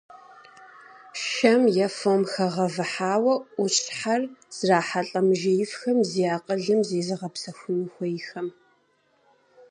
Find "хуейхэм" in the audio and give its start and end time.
7.93-8.47